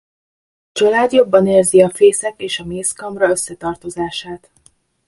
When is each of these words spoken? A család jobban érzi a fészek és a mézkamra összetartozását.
A 0.67 0.69
család 0.71 1.11
jobban 1.11 1.47
érzi 1.47 1.81
a 1.81 1.89
fészek 1.89 2.41
és 2.41 2.59
a 2.59 2.65
mézkamra 2.65 3.27
összetartozását. 3.29 4.49